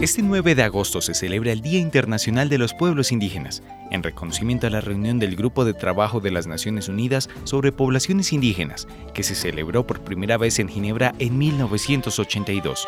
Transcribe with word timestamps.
Este 0.00 0.22
9 0.22 0.54
de 0.54 0.62
agosto 0.62 1.00
se 1.00 1.14
celebra 1.14 1.50
el 1.50 1.62
Día 1.62 1.80
Internacional 1.80 2.48
de 2.48 2.58
los 2.58 2.74
Pueblos 2.74 3.10
Indígenas, 3.10 3.62
en 3.90 4.02
reconocimiento 4.02 4.66
a 4.66 4.70
la 4.70 4.80
reunión 4.80 5.18
del 5.18 5.34
Grupo 5.34 5.64
de 5.64 5.74
Trabajo 5.74 6.20
de 6.20 6.30
las 6.30 6.46
Naciones 6.46 6.88
Unidas 6.88 7.28
sobre 7.44 7.72
Poblaciones 7.72 8.32
Indígenas, 8.32 8.86
que 9.14 9.24
se 9.24 9.34
celebró 9.34 9.86
por 9.86 10.00
primera 10.00 10.38
vez 10.38 10.58
en 10.58 10.68
Ginebra 10.68 11.12
en 11.18 11.36
1982. 11.38 12.86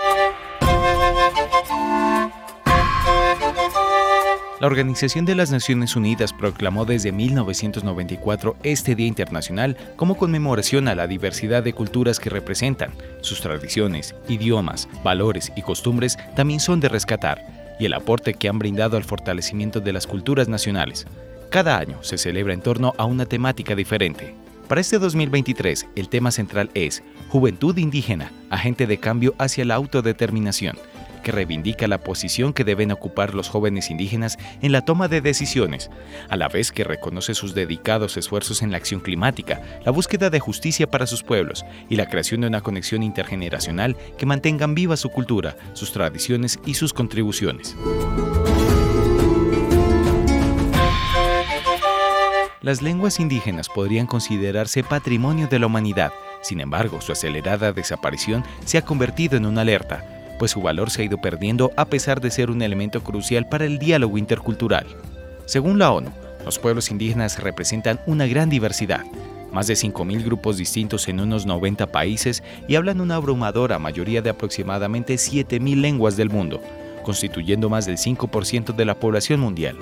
La 4.60 4.66
Organización 4.66 5.24
de 5.24 5.36
las 5.36 5.52
Naciones 5.52 5.94
Unidas 5.94 6.32
proclamó 6.32 6.84
desde 6.84 7.12
1994 7.12 8.56
este 8.64 8.96
Día 8.96 9.06
Internacional 9.06 9.76
como 9.94 10.16
conmemoración 10.16 10.88
a 10.88 10.96
la 10.96 11.06
diversidad 11.06 11.62
de 11.62 11.72
culturas 11.72 12.18
que 12.18 12.28
representan. 12.28 12.90
Sus 13.20 13.40
tradiciones, 13.40 14.16
idiomas, 14.28 14.88
valores 15.04 15.52
y 15.54 15.62
costumbres 15.62 16.18
también 16.34 16.58
son 16.58 16.80
de 16.80 16.88
rescatar, 16.88 17.76
y 17.78 17.84
el 17.84 17.94
aporte 17.94 18.34
que 18.34 18.48
han 18.48 18.58
brindado 18.58 18.96
al 18.96 19.04
fortalecimiento 19.04 19.78
de 19.78 19.92
las 19.92 20.08
culturas 20.08 20.48
nacionales. 20.48 21.06
Cada 21.50 21.78
año 21.78 22.02
se 22.02 22.18
celebra 22.18 22.52
en 22.52 22.60
torno 22.60 22.94
a 22.98 23.04
una 23.04 23.26
temática 23.26 23.76
diferente. 23.76 24.34
Para 24.66 24.80
este 24.80 24.98
2023, 24.98 25.86
el 25.94 26.08
tema 26.08 26.32
central 26.32 26.68
es 26.74 27.04
Juventud 27.28 27.76
Indígena, 27.78 28.32
agente 28.50 28.88
de 28.88 28.98
cambio 28.98 29.36
hacia 29.38 29.64
la 29.64 29.76
autodeterminación 29.76 30.76
reivindica 31.32 31.88
la 31.88 31.98
posición 31.98 32.52
que 32.52 32.64
deben 32.64 32.92
ocupar 32.92 33.34
los 33.34 33.48
jóvenes 33.48 33.90
indígenas 33.90 34.38
en 34.62 34.72
la 34.72 34.82
toma 34.82 35.08
de 35.08 35.20
decisiones, 35.20 35.90
a 36.28 36.36
la 36.36 36.48
vez 36.48 36.72
que 36.72 36.84
reconoce 36.84 37.34
sus 37.34 37.54
dedicados 37.54 38.16
esfuerzos 38.16 38.62
en 38.62 38.70
la 38.70 38.76
acción 38.76 39.00
climática, 39.00 39.60
la 39.84 39.92
búsqueda 39.92 40.30
de 40.30 40.40
justicia 40.40 40.90
para 40.90 41.06
sus 41.06 41.22
pueblos 41.22 41.64
y 41.88 41.96
la 41.96 42.08
creación 42.08 42.40
de 42.40 42.46
una 42.46 42.60
conexión 42.60 43.02
intergeneracional 43.02 43.96
que 44.16 44.26
mantengan 44.26 44.74
viva 44.74 44.96
su 44.96 45.10
cultura, 45.10 45.56
sus 45.72 45.92
tradiciones 45.92 46.58
y 46.64 46.74
sus 46.74 46.92
contribuciones. 46.92 47.76
Las 52.60 52.82
lenguas 52.82 53.20
indígenas 53.20 53.68
podrían 53.68 54.06
considerarse 54.06 54.82
patrimonio 54.82 55.46
de 55.46 55.58
la 55.58 55.66
humanidad, 55.66 56.12
sin 56.42 56.60
embargo, 56.60 57.00
su 57.00 57.12
acelerada 57.12 57.72
desaparición 57.72 58.44
se 58.64 58.78
ha 58.78 58.84
convertido 58.84 59.36
en 59.36 59.46
una 59.46 59.62
alerta, 59.62 60.04
pues 60.38 60.52
su 60.52 60.62
valor 60.62 60.90
se 60.90 61.02
ha 61.02 61.04
ido 61.04 61.18
perdiendo 61.18 61.72
a 61.76 61.84
pesar 61.84 62.20
de 62.20 62.30
ser 62.30 62.50
un 62.50 62.62
elemento 62.62 63.02
crucial 63.02 63.48
para 63.48 63.64
el 63.64 63.78
diálogo 63.78 64.18
intercultural. 64.18 64.86
Según 65.46 65.78
la 65.78 65.92
ONU, 65.92 66.10
los 66.44 66.58
pueblos 66.58 66.90
indígenas 66.90 67.42
representan 67.42 68.00
una 68.06 68.26
gran 68.26 68.48
diversidad, 68.48 69.04
más 69.52 69.66
de 69.66 69.74
5.000 69.74 70.24
grupos 70.24 70.56
distintos 70.56 71.08
en 71.08 71.20
unos 71.20 71.46
90 71.46 71.86
países 71.88 72.42
y 72.68 72.76
hablan 72.76 73.00
una 73.00 73.16
abrumadora 73.16 73.78
mayoría 73.78 74.22
de 74.22 74.30
aproximadamente 74.30 75.14
7.000 75.14 75.80
lenguas 75.80 76.16
del 76.16 76.30
mundo, 76.30 76.60
constituyendo 77.02 77.68
más 77.68 77.86
del 77.86 77.96
5% 77.96 78.74
de 78.74 78.84
la 78.84 78.94
población 78.94 79.40
mundial. 79.40 79.76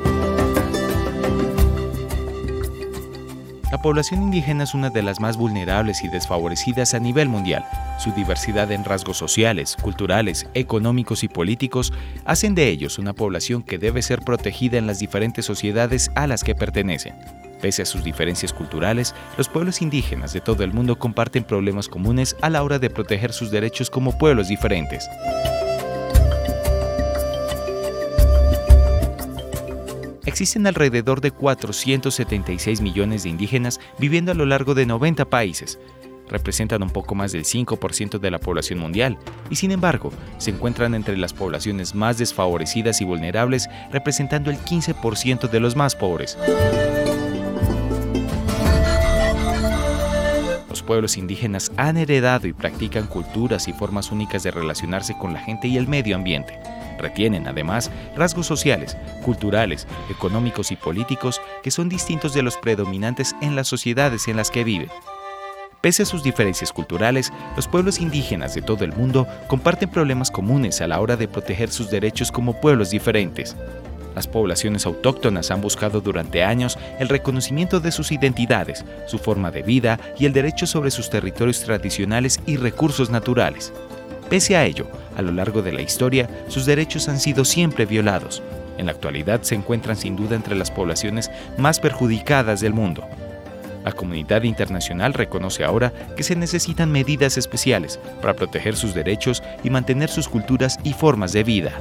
La 3.73 3.79
población 3.83 4.23
indígena 4.23 4.63
es 4.63 4.75
una 4.75 4.91
de 4.91 5.03
las 5.03 5.19
más 5.19 5.37
vulnerables 5.37 6.05
y 6.05 6.09
desfavorecidas 6.09 6.95
a 6.95 7.01
nivel 7.01 7.29
mundial. 7.29 7.65
Su 7.99 8.13
diversidad 8.13 8.71
en 8.71 8.85
rasgos 8.85 9.17
sociales, 9.17 9.77
culturales, 9.83 10.47
económicos 10.55 11.25
y 11.25 11.29
políticos 11.29 11.93
hacen 12.25 12.55
de 12.55 12.69
ellos 12.69 13.01
una 13.01 13.13
población 13.13 13.65
que 13.65 13.79
debe 13.79 14.03
ser 14.03 14.21
protegida 14.21 14.79
en 14.79 14.87
las 14.87 15.01
diferentes 15.01 15.45
sociedades 15.45 16.13
a 16.15 16.29
las 16.29 16.45
que 16.45 16.55
pertenecen. 16.55 17.15
Pese 17.61 17.83
a 17.83 17.87
sus 17.87 18.05
diferencias 18.05 18.53
culturales, 18.53 19.17
los 19.37 19.49
pueblos 19.49 19.83
indígenas 19.83 20.33
de 20.33 20.41
todo 20.41 20.63
el 20.63 20.73
mundo 20.73 20.99
comparten 20.99 21.43
problemas 21.43 21.89
comunes 21.89 22.37
a 22.43 22.51
la 22.51 22.63
hora 22.63 22.79
de 22.79 22.91
proteger 22.91 23.33
sus 23.33 23.51
derechos 23.51 23.91
como 23.91 24.17
pueblos 24.17 24.47
diferentes. 24.47 25.09
Existen 30.27 30.67
alrededor 30.67 31.21
de 31.21 31.31
476 31.31 32.81
millones 32.81 33.23
de 33.23 33.29
indígenas 33.29 33.79
viviendo 33.97 34.33
a 34.33 34.35
lo 34.35 34.45
largo 34.45 34.75
de 34.75 34.85
90 34.85 35.25
países. 35.27 35.79
Representan 36.29 36.83
un 36.83 36.91
poco 36.91 37.15
más 37.15 37.31
del 37.31 37.45
5% 37.45 38.19
de 38.19 38.31
la 38.33 38.41
población 38.41 38.81
mundial 38.81 39.19
y 39.51 39.55
sin 39.55 39.71
embargo 39.71 40.11
se 40.39 40.51
encuentran 40.51 40.97
entre 40.97 41.17
las 41.17 41.33
poblaciones 41.33 41.95
más 41.95 42.19
desfavorecidas 42.19 43.01
y 43.01 43.05
vulnerables, 43.05 43.69
representando 43.93 44.51
el 44.51 44.59
15% 44.59 45.49
de 45.49 45.61
los 45.61 45.77
más 45.77 45.95
pobres. 45.95 46.37
Los 50.69 50.83
pueblos 50.83 51.17
indígenas 51.17 51.71
han 51.77 51.97
heredado 51.97 52.49
y 52.49 52.53
practican 52.53 53.07
culturas 53.07 53.69
y 53.69 53.73
formas 53.73 54.11
únicas 54.11 54.43
de 54.43 54.51
relacionarse 54.51 55.17
con 55.17 55.33
la 55.33 55.41
gente 55.41 55.69
y 55.69 55.77
el 55.77 55.87
medio 55.87 56.17
ambiente. 56.17 56.59
Retienen, 56.99 57.47
además, 57.47 57.91
rasgos 58.17 58.47
sociales, 58.47 58.97
culturales, 59.23 59.87
económicos 60.11 60.71
y 60.71 60.77
políticos 60.77 61.41
que 61.63 61.71
son 61.71 61.89
distintos 61.89 62.35
de 62.35 62.43
los 62.43 62.57
predominantes 62.57 63.35
en 63.43 63.57
las 63.57 63.69
sociedades 63.69 64.29
en 64.29 64.37
las 64.37 64.51
que 64.51 64.65
viven. 64.65 64.89
Pese 65.81 66.03
a 66.03 66.07
sus 66.07 66.23
diferencias 66.23 66.73
culturales, 66.73 67.33
los 67.55 67.69
pueblos 67.69 68.01
indígenas 68.01 68.55
de 68.55 68.63
todo 68.63 68.85
el 68.85 68.93
mundo 68.93 69.27
comparten 69.47 69.91
problemas 69.91 70.31
comunes 70.31 70.81
a 70.81 70.89
la 70.89 71.01
hora 71.01 71.17
de 71.17 71.29
proteger 71.29 71.71
sus 71.71 71.91
derechos 71.91 72.33
como 72.33 72.61
pueblos 72.61 72.91
diferentes. 72.91 73.55
Las 74.17 74.27
poblaciones 74.27 74.87
autóctonas 74.87 75.51
han 75.51 75.61
buscado 75.61 76.01
durante 76.01 76.43
años 76.43 76.79
el 76.99 77.11
reconocimiento 77.11 77.81
de 77.81 77.93
sus 77.93 78.13
identidades, 78.13 78.83
su 79.07 79.19
forma 79.19 79.51
de 79.51 79.63
vida 79.63 80.01
y 80.19 80.25
el 80.25 80.33
derecho 80.33 80.67
sobre 80.67 80.91
sus 80.91 81.11
territorios 81.11 81.61
tradicionales 81.61 82.41
y 82.47 82.57
recursos 82.57 83.11
naturales. 83.11 83.75
Pese 84.29 84.57
a 84.57 84.65
ello, 84.65 84.89
a 85.17 85.23
lo 85.23 85.31
largo 85.31 85.63
de 85.63 85.73
la 85.73 85.83
historia, 85.83 86.29
sus 86.49 86.67
derechos 86.67 87.09
han 87.09 87.21
sido 87.21 87.45
siempre 87.45 87.87
violados. 87.87 88.43
En 88.77 88.87
la 88.87 88.93
actualidad 88.93 89.43
se 89.43 89.55
encuentran 89.55 89.97
sin 89.97 90.17
duda 90.17 90.35
entre 90.35 90.57
las 90.57 90.71
poblaciones 90.71 91.31
más 91.59 91.79
perjudicadas 91.79 92.61
del 92.61 92.75
mundo. 92.75 93.05
La 93.85 93.93
comunidad 93.93 94.43
internacional 94.43 95.15
reconoce 95.15 95.63
ahora 95.63 95.93
que 96.17 96.25
se 96.25 96.35
necesitan 96.35 96.91
medidas 96.91 97.39
especiales 97.39 98.01
para 98.21 98.35
proteger 98.35 98.75
sus 98.75 98.95
derechos 98.95 99.45
y 99.63 99.71
mantener 99.71 100.11
sus 100.11 100.29
culturas 100.29 100.77
y 100.83 100.93
formas 100.93 101.33
de 101.33 101.45
vida. 101.45 101.73